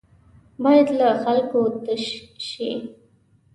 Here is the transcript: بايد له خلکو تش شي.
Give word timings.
بايد 0.63 0.87
له 0.99 1.07
خلکو 1.23 1.59
تش 1.85 2.03
شي. 2.47 2.69